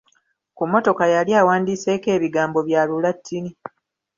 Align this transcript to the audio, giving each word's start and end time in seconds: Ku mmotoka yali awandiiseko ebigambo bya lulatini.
Ku 0.57 0.63
mmotoka 0.65 1.03
yali 1.13 1.31
awandiiseko 1.41 2.07
ebigambo 2.17 2.59
bya 2.67 2.81
lulatini. 2.89 3.51